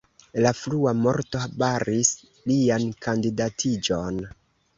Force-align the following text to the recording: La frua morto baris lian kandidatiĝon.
La 0.43 0.51
frua 0.59 0.93
morto 1.01 1.41
baris 1.63 2.09
lian 2.53 2.89
kandidatiĝon. 3.09 4.21